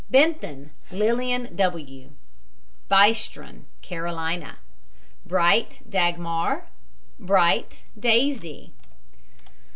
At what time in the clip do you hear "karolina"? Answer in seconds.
3.83-4.55